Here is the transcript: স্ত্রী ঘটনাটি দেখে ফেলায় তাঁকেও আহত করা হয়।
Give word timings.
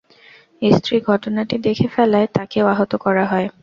স্ত্রী 0.61 0.95
ঘটনাটি 1.07 1.55
দেখে 1.59 1.87
ফেলায় 1.87 2.27
তাঁকেও 2.35 2.65
আহত 2.67 2.91
করা 3.03 3.25
হয়। 3.25 3.47